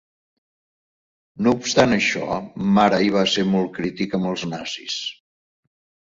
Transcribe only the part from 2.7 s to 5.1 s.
Márai va ser molt crític amb els nazis.